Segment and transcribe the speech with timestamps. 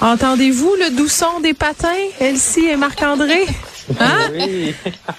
[0.00, 1.88] Entendez-vous le doux son des patins,
[2.20, 3.46] Elsie et Marc-André?
[4.00, 4.30] Hein?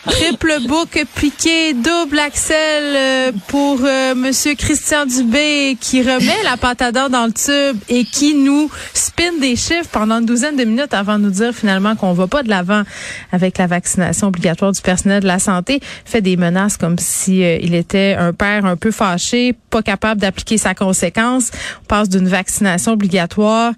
[0.05, 6.81] Triple boucle piqué, double axel euh, pour euh, Monsieur Christian Dubé qui remet la pâte
[6.81, 10.63] à dents dans le tube et qui nous spin des chiffres pendant une douzaine de
[10.65, 12.84] minutes avant de nous dire finalement qu'on va pas de l'avant
[13.31, 15.79] avec la vaccination obligatoire du personnel de la santé.
[16.05, 20.21] Fait des menaces comme si euh, il était un père un peu fâché, pas capable
[20.21, 21.49] d'appliquer sa conséquence.
[21.82, 23.73] On passe d'une vaccination obligatoire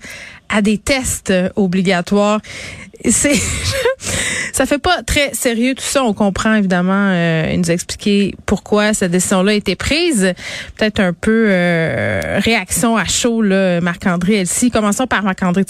[0.54, 2.40] à des tests obligatoires.
[3.06, 3.34] C'est
[4.54, 6.04] ça fait pas très sérieux tout ça.
[6.04, 7.10] On comprend évidemment.
[7.12, 10.34] Euh, il nous a expliqué pourquoi cette décision-là a été prise.
[10.78, 14.72] Peut-être un peu euh, réaction à chaud, là, Marc-André Elsie.
[14.72, 15.64] Commençons par Marc-André.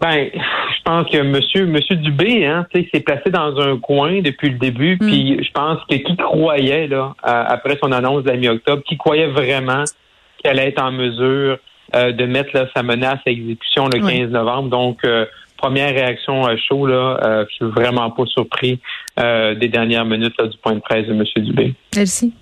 [0.00, 4.58] Ben, je pense que Monsieur Monsieur Dubé, hein, s'est placé dans un coin depuis le
[4.58, 4.94] début.
[4.94, 5.06] Mm.
[5.06, 8.96] Puis je pense que qui croyait là, à- après son annonce de la mi-octobre, qui
[8.96, 9.84] croyait vraiment
[10.42, 11.58] qu'elle allait être en mesure
[11.94, 14.18] euh, de mettre là, sa menace à exécution le Oui.
[14.20, 14.68] 15 novembre.
[14.70, 18.80] Donc euh, première réaction à chaud là, euh, je suis vraiment pas surpris
[19.18, 21.74] euh, des dernières minutes là, du point de presse de Monsieur Dubé.
[21.96, 22.32] Elsie?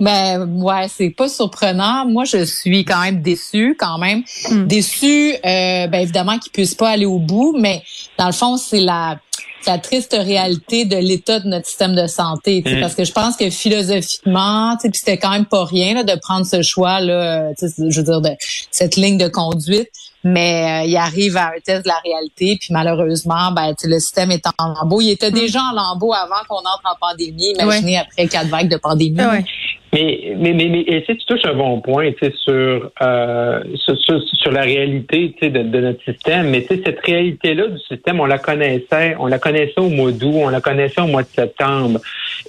[0.00, 2.04] Ben ouais, c'est pas surprenant.
[2.06, 4.66] Moi, je suis quand même déçue, quand même Mm.
[4.66, 5.32] déçue.
[5.34, 7.82] Euh, ben évidemment qu'ils puissent pas aller au bout, mais
[8.18, 9.18] dans le fond, c'est la
[9.66, 12.62] la triste réalité de l'état de notre système de santé.
[12.64, 12.80] tu sais, Mm.
[12.80, 16.02] Parce que je pense que philosophiquement, tu sais, puis c'était quand même pas rien là,
[16.04, 18.30] de prendre ce choix là, tu sais, je veux dire de
[18.70, 19.90] cette ligne de conduite.
[20.24, 23.88] Mais euh, il arrive à un test de la réalité, puis malheureusement, ben tu sais,
[23.88, 25.00] le système est en lambeaux.
[25.00, 27.54] Il était déjà en lambeaux avant qu'on entre en pandémie.
[27.58, 29.18] Imaginez après quatre vagues de pandémie.
[29.20, 29.44] Ouais.
[29.94, 34.22] Mais, mais, mais, mais et, sais, tu touches un bon point sur, euh, sur, sur,
[34.22, 36.48] sur la réalité de, de notre système.
[36.48, 40.48] Mais cette réalité-là du système, on la connaissait, on la connaissait au mois d'août, on
[40.48, 42.00] la connaissait au mois de septembre.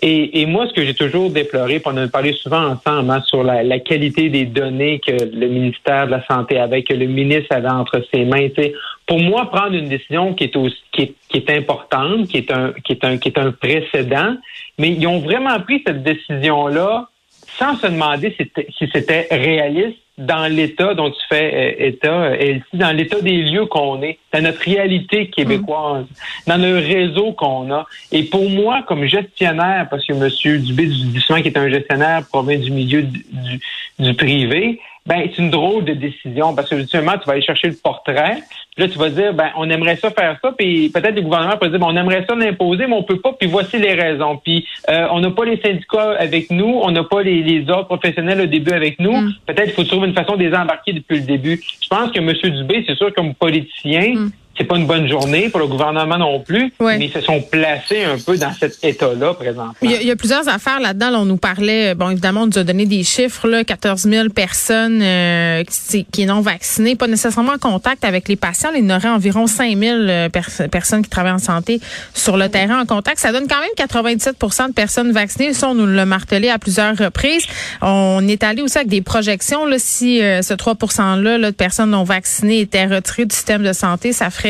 [0.02, 3.22] Et, et moi, ce que j'ai toujours déploré, puis on a parlé souvent ensemble, hein,
[3.26, 7.08] sur la, la qualité des données que le ministère de la Santé avait, que le
[7.08, 8.48] ministre avait entre ses mains.
[8.56, 8.74] tu sais.
[9.06, 12.52] Pour moi, prendre une décision qui est aussi, qui est, qui est importante, qui est
[12.52, 14.38] un, qui est un, qui est un précédent,
[14.80, 17.10] mais ils ont vraiment pris cette décision-là
[17.58, 18.36] sans se demander
[18.78, 23.66] si c'était- réaliste dans l'état dont tu fais euh, état, et dans l'état des lieux
[23.66, 26.06] qu'on est, dans notre réalité québécoise,
[26.46, 27.88] dans le réseau qu'on a.
[28.12, 30.62] Et pour moi, comme gestionnaire, parce que M.
[30.62, 30.88] Dubé
[31.20, 33.60] souvent qu'il est un gestionnaire provient du milieu du, du,
[33.98, 37.68] du privé, ben c'est une drôle de décision parce que justement, tu vas aller chercher
[37.68, 38.38] le portrait,
[38.76, 41.58] puis là, tu vas dire, ben, on aimerait ça faire ça, puis peut-être le gouvernement
[41.58, 44.38] peut dire, ben, on aimerait ça l'imposer, mais on peut pas, puis voici les raisons.
[44.38, 47.88] Puis euh, on n'a pas les syndicats avec nous, on n'a pas les, les ordres
[47.88, 49.14] professionnels au début avec nous.
[49.14, 49.34] Mm.
[49.46, 51.62] Peut-être qu'il faut trouver une façon de les embarquer depuis le début.
[51.82, 52.56] Je pense que M.
[52.56, 54.32] Dubé, c'est sûr, comme politicien, Mm.
[54.58, 56.98] C'est pas une bonne journée pour le gouvernement non plus, Ouais.
[57.00, 59.74] mais ils se sont placés un peu dans cet état-là présentement.
[59.82, 61.10] Il y, a, il y a plusieurs affaires là-dedans.
[61.10, 64.30] Là, on nous parlait, bon, évidemment, on nous a donné des chiffres, là, 14 000
[64.30, 68.70] personnes euh, qui, qui non vaccinées, pas nécessairement en contact avec les patients.
[68.76, 71.82] Il y en aurait environ 5 000 euh, pers- personnes qui travaillent en santé
[72.14, 73.20] sur le terrain en contact.
[73.20, 75.54] Ça donne quand même 97% de personnes vaccinées.
[75.54, 77.46] Ça, on nous l'a martelé à plusieurs reprises.
[77.82, 79.66] On est allé aussi avec des projections.
[79.66, 83.64] Là, si euh, ce 3 %-là là, de personnes non vaccinées étaient retirées du système
[83.64, 84.43] de santé, ça ferait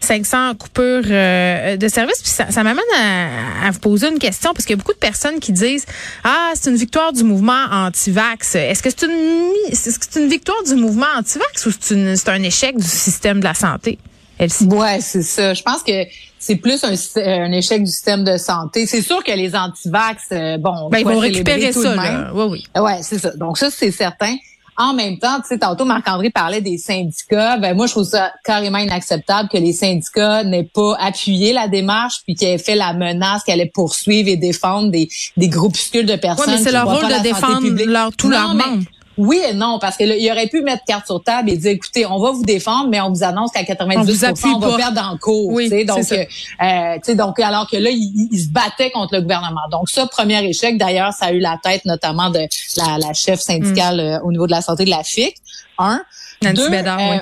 [0.00, 2.20] 500 coupures euh, de services.
[2.22, 4.92] Puis ça, ça m'amène à, à vous poser une question parce qu'il y a beaucoup
[4.92, 5.86] de personnes qui disent
[6.24, 8.54] ah c'est une victoire du mouvement anti-vax.
[8.56, 12.42] Est-ce que c'est une est-ce que c'est une victoire du mouvement anti-vax ou c'est un
[12.42, 13.98] échec du système de la santé?
[14.40, 15.52] Ouais, c'est ça.
[15.52, 16.04] Je pense que
[16.38, 18.86] c'est plus un, un échec du système de santé.
[18.86, 21.96] C'est sûr que les antivax, euh, bon, on Ben, ils vont récupérer tout ça.
[21.96, 22.30] Là.
[22.32, 22.44] Oui,
[22.74, 22.80] oui.
[22.80, 23.30] Ouais, c'est ça.
[23.36, 24.36] Donc ça, c'est certain.
[24.80, 27.56] En même temps, tu sais, tantôt Marc-André parlait des syndicats.
[27.56, 32.20] Ben moi, je trouve ça carrément inacceptable que les syndicats n'aient pas appuyé la démarche
[32.24, 36.14] puis qu'ils aient fait la menace qu'elle allait poursuivre et défendre des, des groupuscules de
[36.14, 36.44] personnes.
[36.48, 38.84] mais c'est leur rôle de défendre leur, Non, mais- membres.
[39.18, 41.72] Oui et non, parce que là, il aurait pu mettre carte sur table et dire,
[41.72, 44.76] écoutez, on va vous défendre, mais on vous annonce qu'à 90 On on va pas.
[44.76, 45.48] perdre en cours.
[45.52, 45.84] Oui, tu sais.
[45.84, 46.24] donc, euh,
[46.62, 49.60] euh, donc, alors que là, il, il- il se battait contre le gouvernement.
[49.70, 50.78] Donc, ça, premier échec.
[50.78, 52.40] D'ailleurs, ça a eu la tête notamment de
[52.76, 55.34] la, la chef syndicale euh, au niveau de la santé de la FIC.
[55.78, 56.00] Un.
[56.42, 57.18] Nancy Deux, Bédard, euh, oui.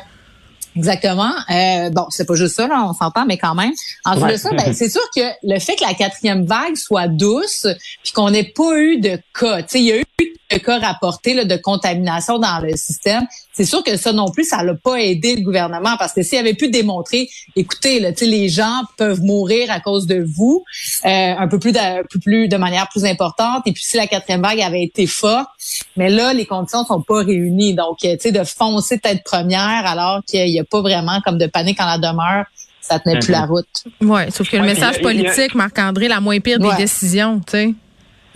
[0.76, 1.32] Exactement.
[1.50, 3.72] Euh, bon, c'est pas juste ça, là, on s'entend, mais quand même.
[4.04, 7.08] En fait de ça, ben, c'est sûr que le fait que la quatrième vague soit
[7.08, 7.66] douce,
[8.04, 10.04] puis qu'on n'ait pas eu de cas, tu sais, il y a eu
[10.50, 13.26] de cas rapportés là, de contamination dans le système.
[13.52, 16.38] C'est sûr que ça non plus, ça l'a pas aidé le gouvernement parce que s'il
[16.38, 20.64] avait pu démontrer, écoutez, là, les gens peuvent mourir à cause de vous,
[21.04, 23.62] euh, un peu plus de, un peu plus de manière plus importante.
[23.66, 25.48] Et puis si la quatrième vague avait été forte,
[25.96, 27.74] mais là les conditions sont pas réunies.
[27.74, 31.46] Donc, tu sais, de foncer tête première alors qu'il y a pas vraiment comme de
[31.46, 32.44] panique en la demeure,
[32.80, 33.50] ça tenait plus la mhm.
[33.50, 33.84] route.
[34.00, 37.74] Oui, sauf que le message politique, Marc-André, la moins pire des décisions, tu sais.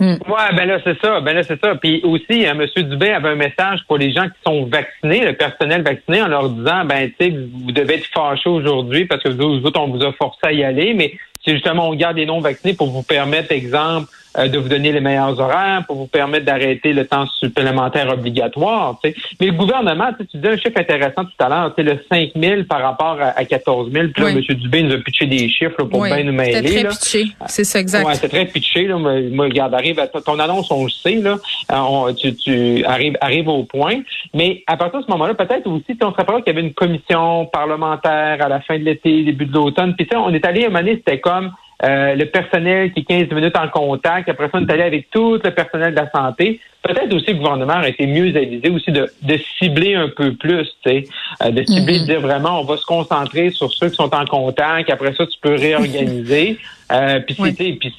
[0.01, 1.75] Ouais, ben là c'est ça, ben là c'est ça.
[1.75, 2.83] Puis aussi, hein, M.
[2.89, 6.49] Dubé avait un message pour les gens qui sont vaccinés, le personnel vacciné, en leur
[6.49, 10.03] disant, ben tu sais, vous devez être fâchés aujourd'hui parce que vous, vous, on vous
[10.03, 11.13] a forcé à y aller, mais
[11.45, 14.07] c'est justement on garde les non vaccinés pour vous permettre, exemple,
[14.37, 18.99] euh, de vous donner les meilleurs horaires, pour vous permettre d'arrêter le temps supplémentaire obligatoire.
[19.03, 22.81] Mais le gouvernement, tu disais un chiffre intéressant tout à l'heure, le 5 000 par
[22.81, 24.07] rapport à, 14 000.
[24.13, 24.39] Puis là, M.
[24.39, 26.53] Dubé nous a pitché des chiffres pour bien nous mêler.
[26.53, 28.05] C'est très pitché, c'est ça, exact.
[28.05, 28.87] Ouais, c'est très pitché.
[28.87, 28.97] Là.
[28.97, 31.37] Moi, regarde, arrive à ton annonce, on le sait, là.
[31.71, 34.01] Euh, tu, tu arrives, arrive au point.
[34.33, 36.73] Mais à partir de ce moment-là, peut-être aussi, on se rappelle qu'il y avait une
[36.73, 39.95] commission parlementaire à la fin de l'été, début de l'automne.
[39.95, 41.51] Puis ça, on est allé à un moment c'était comme
[41.83, 44.29] euh, le personnel qui est 15 minutes en contact.
[44.29, 46.59] Après ça, on est allé avec tout le personnel de la santé.
[46.83, 50.65] Peut-être aussi le gouvernement a été mieux avisé aussi de, de cibler un peu plus,
[50.83, 51.03] tu sais,
[51.43, 52.05] euh, de cibler, de mm-hmm.
[52.05, 54.89] dire vraiment, on va se concentrer sur ceux qui sont en contact.
[54.89, 56.57] Après ça, tu peux réorganiser.
[56.91, 57.35] euh, puis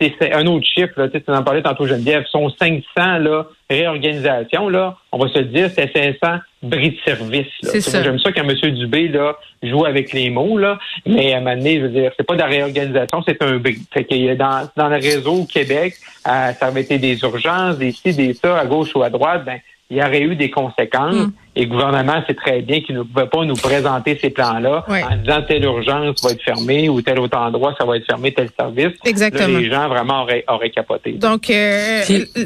[0.01, 2.83] c'est, un autre chiffre, là, tu en parlais tantôt, Geneviève, sont 500
[3.19, 4.97] là réorganisations là.
[5.11, 7.49] On va se le dire, c'est 500 bris de service.
[7.63, 8.71] J'aime ça quand M.
[8.73, 12.13] Dubé là, joue avec les mots, là, mais à un moment donné, je veux dire,
[12.17, 13.79] c'est pas de la réorganisation, c'est un bris.
[13.93, 15.95] Fait que dans, dans le réseau au Québec,
[16.27, 19.45] euh, ça avait été des urgences, des ci, des ça, à gauche ou à droite,
[19.45, 19.59] ben,
[19.93, 21.15] il y aurait eu des conséquences.
[21.15, 21.33] Mm.
[21.55, 25.17] Et le gouvernement sait très bien qu'il ne pouvait pas nous présenter ces plans-là en
[25.17, 28.49] disant telle urgence va être fermée ou tel autre endroit ça va être fermé, tel
[28.59, 28.95] service.
[29.05, 29.59] Exactement.
[29.59, 31.13] les gens vraiment auraient, auraient capoté.
[31.13, 32.01] Donc, euh,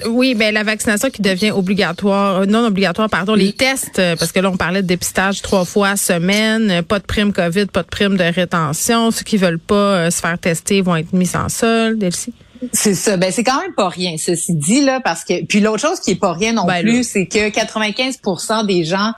[0.09, 4.33] oui, ben la vaccination qui devient obligatoire, euh, non obligatoire, pardon, les tests, euh, parce
[4.33, 7.89] que là on parlait de dépistage trois fois semaine, pas de prime COVID, pas de
[7.89, 9.13] prime de rétention.
[9.13, 12.35] Ceux qui veulent pas se faire tester vont être mis en sol, Delcy.
[12.73, 13.17] C'est ça.
[13.17, 16.13] Ben c'est quand même pas rien, ceci dit là, parce que puis l'autre chose qui
[16.13, 19.13] est pas rien non ben, plus, c'est que 95% des gens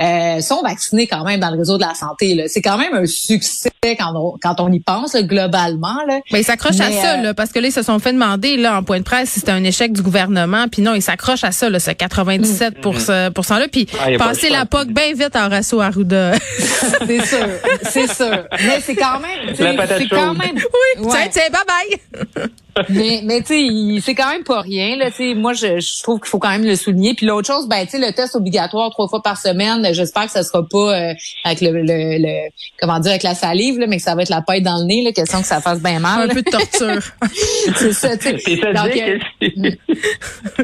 [0.00, 2.44] euh, sont vaccinés quand même dans le réseau de la santé.
[2.48, 6.02] C'est quand même un succès quand on, quand on y pense globalement.
[6.08, 6.20] Là.
[6.30, 8.56] Ben, ils s'accrochent à ça, euh, là, parce que là, ils se sont fait demander
[8.56, 10.66] là, en point de presse si c'était un échec du gouvernement.
[10.68, 14.88] Puis non, ils s'accrochent à ça, là, ce 97% là Puis ah, passer la POC
[14.88, 16.32] bien vite en Rasso Arruda.
[16.58, 17.46] c'est sûr,
[17.82, 18.44] c'est sûr.
[18.64, 19.54] Mais c'est quand même...
[19.54, 20.56] C'est quand même...
[20.56, 21.30] Oui, ouais.
[21.30, 22.48] tiens, bye-bye!
[22.88, 24.96] Mais mais tu sais, c'est quand même pas rien.
[24.96, 27.14] Là, moi, je, je trouve qu'il faut quand même le souligner.
[27.14, 30.30] Puis l'autre chose, ben, tu sais, le test obligatoire trois fois par semaine, j'espère que
[30.30, 31.14] ça sera pas euh,
[31.44, 32.48] avec le, le,
[32.80, 34.84] comment dire avec la salive, là, mais que ça va être la paille dans le
[34.84, 36.30] nez, là, question que ça fasse bien mal.
[36.30, 37.02] Un peu de torture.
[37.76, 38.60] c'est ça, tu sais.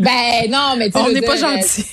[0.00, 1.84] ben non, mais on n'est pas gentil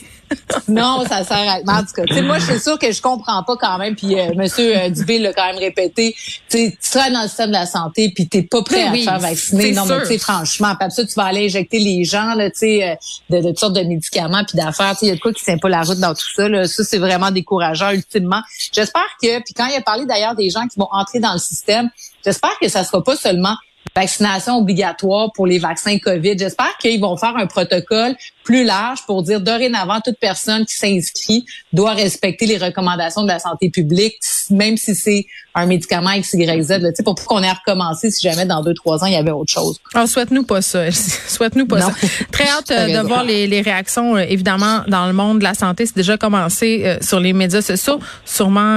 [0.68, 1.80] non, ça sert à.
[1.80, 3.96] En tout cas, moi, je suis sûre que je comprends pas quand même.
[3.96, 6.16] Puis euh, Monsieur euh, Dubé l'a quand même répété.
[6.50, 9.20] Tu seras dans le système de la santé, puis t'es pas prêt à te faire
[9.20, 9.72] vacciner.
[9.72, 12.60] Non, mais tu sais, franchement, puis ça, tu vas aller injecter les gens, là, tu
[12.60, 12.96] sais, euh,
[13.30, 14.96] de, de, toutes sortes de médicaments puis d'affaires.
[15.02, 16.50] Il y a de quoi qui tient pas la route dans tout ça.
[16.50, 16.68] Là.
[16.68, 18.42] Ça, c'est vraiment décourageant ultimement.
[18.72, 21.40] J'espère que, puis quand il a parlé d'ailleurs des gens qui vont entrer dans le
[21.40, 21.90] système,
[22.24, 23.56] j'espère que ça sera pas seulement
[23.96, 26.38] vaccination obligatoire pour les vaccins COVID.
[26.38, 28.16] J'espère qu'ils vont faire un protocole
[28.46, 33.40] plus large pour dire dorénavant toute personne qui s'inscrit doit respecter les recommandations de la
[33.40, 34.16] santé publique,
[34.52, 35.26] même si c'est
[35.56, 39.04] un médicament X, Y, Z, là, pour qu'on ait recommencé si jamais dans deux, trois
[39.04, 39.80] ans, il y avait autre chose.
[39.96, 40.92] Oh, souhaite-nous pas ça.
[40.92, 41.94] souhaite-nous pas ça.
[42.32, 45.54] Très hâte euh, de voir les, les réactions, euh, évidemment, dans le monde de la
[45.54, 45.86] santé.
[45.86, 48.00] C'est déjà commencé euh, sur les médias sociaux.
[48.26, 48.76] Sûrement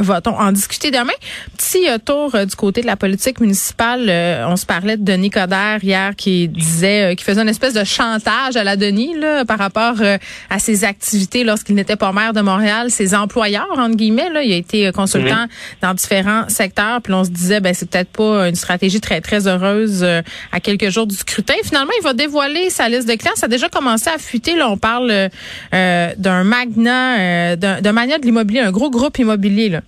[0.00, 1.12] va-t-on en discuter demain.
[1.56, 4.10] Petit tour du côté de la politique municipale.
[4.48, 8.56] on se parlait de Denis Coderre hier qui disait, qui faisait une espèce de chantage
[8.56, 9.96] à la Denis là, par rapport
[10.50, 12.90] à ses activités lorsqu'il n'était pas maire de Montréal.
[12.90, 15.46] Ses employeurs, entre guillemets, là, il a été consultant
[15.82, 17.00] dans différents secteurs.
[17.02, 20.60] Puis on se disait, ben c'est peut-être pas une stratégie très très heureuse euh, à
[20.60, 21.54] quelques jours du scrutin.
[21.64, 23.32] Finalement, il va dévoiler sa liste de clients.
[23.36, 24.56] Ça a déjà commencé à fuiter.
[24.56, 25.10] Là, on parle
[25.74, 29.68] euh, d'un magnat, euh, d'un magnat de l'immobilier, un gros groupe immobilier.
[29.68, 29.80] Là.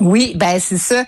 [0.00, 1.04] Oui, ben c'est ça.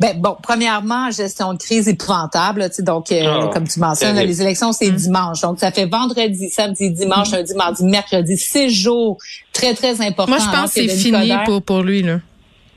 [0.00, 2.68] Ben bon, premièrement, gestion de crise épouvantable.
[2.68, 4.96] Tu sais, donc, ah, comme tu mentionnes, les élections c'est hum.
[4.96, 5.40] dimanche.
[5.40, 7.38] Donc, ça fait vendredi, samedi, dimanche, hum.
[7.38, 9.18] lundi, mardi, mercredi, six jours
[9.52, 10.28] très très importants.
[10.28, 12.20] Moi, je pense que c'est fini pour pour lui là.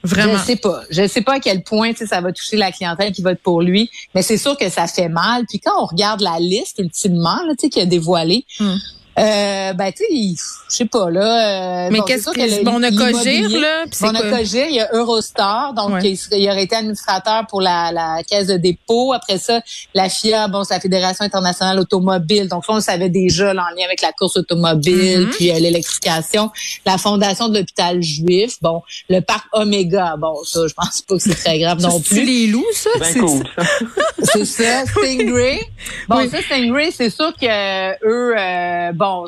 [0.03, 0.37] Vraiment.
[0.37, 0.81] Je sais pas.
[0.89, 3.89] Je sais pas à quel point ça va toucher la clientèle qui vote pour lui,
[4.15, 5.45] mais c'est sûr que ça fait mal.
[5.49, 8.75] Puis quand on regarde la liste ultimement là, qu'il a dévoilée, hmm.
[9.17, 11.87] Euh, ben, tu sais, je sais pas, là.
[11.87, 13.85] Euh, Mais qu'est-ce que, bon, on a Cogir, là?
[14.03, 17.91] on a Cogir, il y a Eurostar, donc il, il, aurait été administrateur pour la,
[17.91, 19.13] la caisse de dépôt.
[19.13, 19.61] Après ça,
[19.95, 22.47] la FIA, bon, c'est la Fédération internationale automobile.
[22.47, 25.29] Donc, ça, on le savait déjà, là, en lien avec la course automobile, mm-hmm.
[25.31, 26.51] puis euh, l'électrification.
[26.85, 31.23] La Fondation de l'hôpital juif, bon, le parc Omega, bon, ça, je pense pas que
[31.23, 32.17] c'est très grave non plus.
[32.17, 32.89] C'est les loups, ça?
[33.01, 33.43] C'est cool,
[34.21, 35.59] C'est ça, Stingray.
[36.07, 39.27] Bon, ça, Stingray, c'est sûr que eux, euh, bon, bon,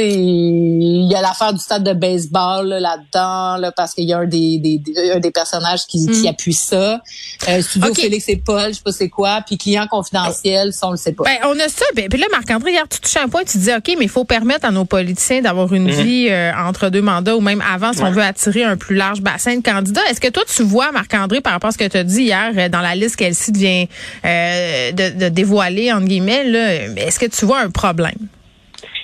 [0.00, 4.26] il y a l'affaire du stade de baseball là-dedans, là, parce qu'il y a un
[4.26, 4.78] des, des,
[5.20, 6.26] des, personnages qui, qui mm.
[6.26, 7.00] appuie ça.
[7.48, 10.92] Euh, Studio Félix et Paul, je sais pas c'est quoi, puis client confidentiel, ça on
[10.92, 11.24] le sait pas.
[11.24, 11.84] Ben, on a ça.
[11.94, 14.24] Ben, puis là, Marc-André, hier, tu touches un point, tu dis, OK, mais il faut
[14.24, 16.02] permettre à nos politiciens d'avoir une mm-hmm.
[16.02, 19.20] vie euh, entre deux mandats ou même avant si on veut attirer un plus large
[19.20, 20.02] bassin de candidats.
[20.10, 22.52] Est-ce que toi, tu vois, Marc-André, par rapport à ce que tu as dit hier,
[22.56, 23.84] euh, dans la liste qu'elle vient
[24.24, 26.46] euh, de, de dévoiler, entre guillemets,
[26.96, 28.28] est-ce que tu vois un problème?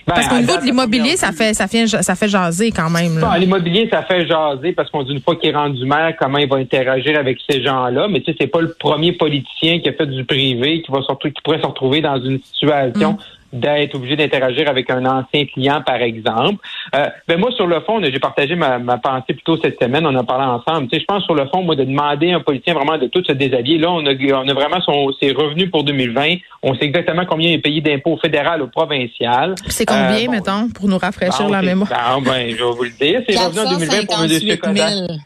[0.06, 3.24] Parce qu'au niveau de l'immobilier, ça fait, ça fait, ça fait jaser quand même.
[3.38, 6.48] L'immobilier, ça fait jaser parce qu'on dit une fois qu'il est rendu maire, comment il
[6.48, 8.08] va interagir avec ces gens-là.
[8.08, 11.02] Mais tu sais, c'est pas le premier politicien qui a fait du privé qui va
[11.02, 13.18] surtout, qui pourrait se retrouver dans une situation mm
[13.52, 16.66] d'être obligé d'interagir avec un ancien client, par exemple.
[16.94, 20.24] Euh, ben moi, sur le fond, j'ai partagé ma, pensée plutôt cette semaine, on a
[20.24, 20.88] parlé ensemble.
[20.88, 23.06] Tu sais, je pense sur le fond, moi, de demander à un politicien vraiment de
[23.06, 23.78] tout se déshabiller.
[23.78, 26.36] Là, on a, on a vraiment son, ses revenus pour 2020.
[26.62, 29.54] On sait exactement combien il est payé d'impôts fédéral ou provincial.
[29.68, 31.90] C'est combien, euh, mettons, pour nous rafraîchir la mémoire?
[32.24, 33.22] ben, je vais vous le dire.
[33.28, 35.16] C'est revenu en 2020 pour.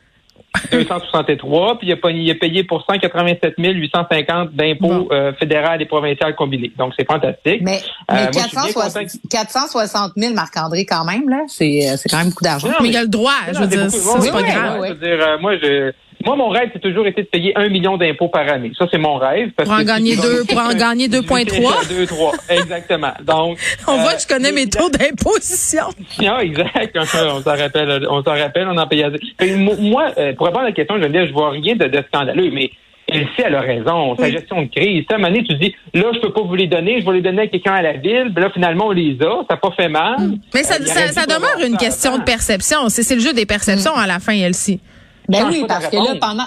[0.71, 6.35] 263, puis il a, il a payé pour 187 850 d'impôts euh, fédéral et provincial
[6.35, 6.73] combinés.
[6.77, 7.61] Donc, c'est fantastique.
[7.63, 12.69] Mais, mais 460, 000, Marc-André, quand même, là, c'est euh, quand même beaucoup d'argent.
[12.81, 14.85] Mais, il y a le droit, je veux dire, c'est pas grave.
[14.87, 15.93] Je veux dire, euh, moi, je
[16.27, 18.73] moi, mon rêve, c'est toujours été de payer un million d'impôts par année.
[18.77, 19.53] Ça, c'est mon rêve.
[19.53, 21.89] pour, en gagner deux, pour en gagner 2,3.
[21.89, 22.33] 2, 3.
[22.49, 23.13] Exactement.
[23.23, 23.59] Donc.
[23.87, 25.85] on voit que je connais mes taux d'imposition.
[26.27, 26.99] Ah, exact.
[26.99, 29.07] on s'en rappelle, on s'en rappelle, on en payait.
[29.57, 32.51] Moi, pour répondre à la question, je veux dire, je vois rien de, de scandaleux,
[32.53, 32.73] mais
[33.09, 34.17] elle sait, elle a raison.
[34.17, 35.05] Sa gestion de crise.
[35.11, 37.13] À un moment donné, tu dis, là, je peux pas vous les donner, je vais
[37.13, 38.31] les donner à quelqu'un à la ville.
[38.31, 39.45] Ben là, finalement, on les a.
[39.49, 40.17] Ça n'a pas fait mal.
[40.53, 42.89] Mais ça, ça, ça demeure une question de perception.
[42.89, 44.81] C'est le jeu des perceptions à la fin, Elsie.
[45.29, 46.47] Ben oui, parce que là, pendant,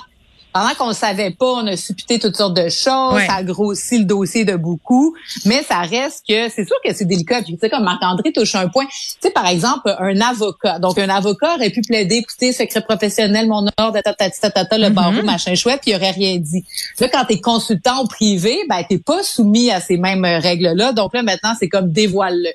[0.51, 4.05] pendant qu'on savait pas, on a supputé toutes sortes de choses, ça a grossi le
[4.05, 7.43] dossier de beaucoup, mais ça reste que c'est sûr que c'est délicat.
[7.43, 10.79] Puis tu sais comme Marc-André touche un point, tu sais par exemple un avocat.
[10.79, 14.89] Donc un avocat aurait pu plaider, écoutez, secret professionnel, mon ordre, le mm-hmm.
[14.89, 16.65] barreau, machin chouette, puis il aurait rien dit.
[16.99, 20.93] Là quand tu es consultant privé, ben t'es pas soumis à ces mêmes règles-là.
[20.93, 22.49] Donc là maintenant c'est comme dévoile-le.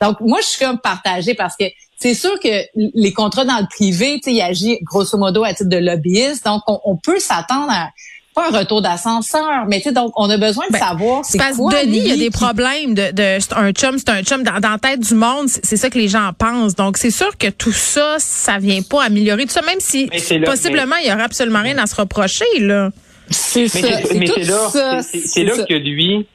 [0.00, 1.64] Donc moi je suis comme partagée parce que
[2.04, 5.54] c'est sûr que les contrats dans le privé, tu sais, il agit grosso modo à
[5.54, 7.88] titre de lobbyiste, donc on, peut s'attendre à
[8.34, 11.38] pas un retour d'ascenseur, mais tu sais, donc on a besoin de ben, savoir c'est
[11.38, 11.72] parce quoi.
[11.72, 14.72] Denis, il y a des problèmes de, de un chum, c'est un chum dans, dans,
[14.72, 16.74] la tête du monde, c'est ça que les gens pensent.
[16.74, 20.10] Donc c'est sûr que tout ça, ça vient pas améliorer tout ça, même si
[20.44, 22.90] possiblement il y aura absolument rien à se reprocher là.
[23.30, 23.78] C'est ça.
[24.14, 26.26] Mais c'est là, c'est là que lui,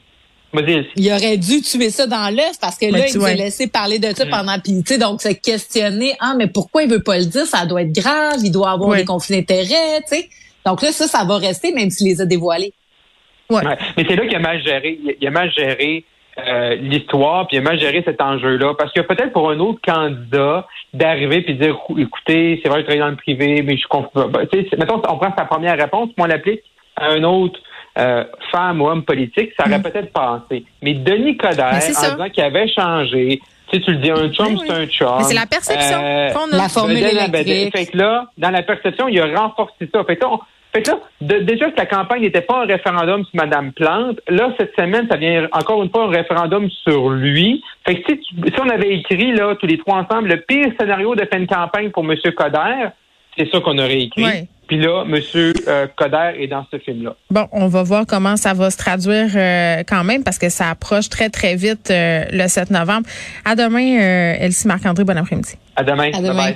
[0.54, 4.00] il aurait dû tuer ça dans l'œuf parce que là, il nous a laissé parler
[4.00, 4.30] de ça mm.
[4.30, 7.46] pendant puis tu sais donc se questionner ah mais pourquoi il veut pas le dire?
[7.46, 10.30] Ça doit être grave il doit avoir des conflits d'intérêts tu sais
[10.66, 12.74] donc là ça ça va rester même s'il les a dévoilés.
[13.50, 13.64] Ouais.
[13.98, 16.04] Mais c'est là qu'il a mal géré il a mal géré
[16.38, 19.60] euh, l'histoire puis il a mal géré cet enjeu là parce que peut-être pour un
[19.60, 23.88] autre candidat d'arriver puis dire écoutez c'est vrai je travaille dans le privé mais je
[23.88, 26.64] comprends ben, tu sais mettons on prend sa première réponse moi on l'applique
[26.96, 27.60] à un autre
[28.00, 29.84] euh, femme ou homme politique, ça aurait mm.
[29.84, 30.64] peut-être passé.
[30.82, 34.58] Mais Denis Coderre, en disant qu'il avait changé, tu sais, tu le dis, un chum,
[34.58, 35.22] c'est un chum.
[35.24, 36.58] c'est la perception euh, qu'on a.
[36.58, 37.76] La formule électrique.
[37.76, 40.04] Fait que là, dans la perception, il a renforcé ça.
[40.06, 40.38] Fait que là,
[40.74, 40.98] fait que là
[41.42, 45.18] déjà que la campagne n'était pas un référendum sur Mme Plante, là, cette semaine, ça
[45.18, 47.64] vient encore une fois un référendum sur lui.
[47.86, 51.16] Fait que si, si on avait écrit, là, tous les trois ensemble, le pire scénario
[51.16, 52.16] de fin de campagne pour M.
[52.36, 52.92] Coderre,
[53.38, 54.48] c'est ça qu'on aurait écrit.
[54.70, 55.20] Puis là, M.
[55.68, 57.16] Euh, Coder est dans ce film-là.
[57.32, 60.70] Bon, on va voir comment ça va se traduire euh, quand même parce que ça
[60.70, 63.08] approche très, très vite euh, le 7 novembre.
[63.46, 65.04] À demain, Elsie Marc-André.
[65.06, 65.56] Bon après-midi.
[65.76, 66.12] À demain.
[66.14, 66.54] À demain.